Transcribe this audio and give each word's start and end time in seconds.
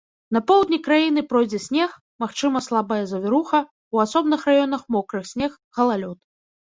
На 0.35 0.39
поўдні 0.51 0.77
краіны 0.85 1.21
пройдзе 1.33 1.57
снег, 1.65 1.89
магчымая 2.23 2.61
слабая 2.67 2.97
завіруха, 3.11 3.59
у 3.99 4.01
асобных 4.05 4.47
раёнах 4.51 4.81
мокры 4.97 5.21
снег, 5.33 5.51
галалёд. 5.81 6.17